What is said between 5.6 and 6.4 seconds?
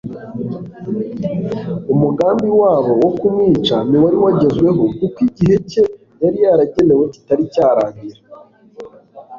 cye yari